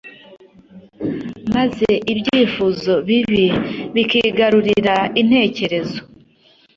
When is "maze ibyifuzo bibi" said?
1.55-3.45